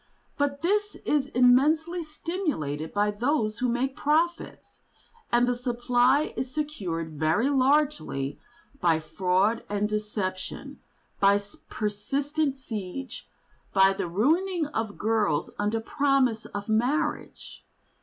[0.35, 4.79] But this is immensely stimulated by those who make profits,
[5.31, 8.39] and the supply is secured very largely
[8.79, 10.79] by fraud and deception,
[11.19, 13.29] by persistent siege,
[13.73, 17.63] by the ruining of girls under promise of marriage.